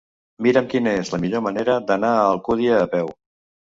Mira'm 0.45 0.69
quina 0.71 0.93
és 1.01 1.11
la 1.15 1.19
millor 1.25 1.45
manera 1.49 1.75
d'anar 1.91 2.15
a 2.17 2.25
Alcúdia 2.33 2.81
a 2.87 2.89
peu. 2.95 3.13